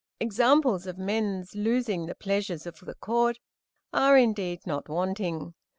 Examples 0.19 0.87
of 0.87 0.97
men's 0.97 1.53
losing 1.53 2.07
the 2.07 2.15
pleasures 2.15 2.65
of 2.65 2.73
the 2.79 2.95
Court 2.95 3.37
are, 3.93 4.17
indeed, 4.17 4.61
not 4.65 4.89
wanting. 4.89 5.53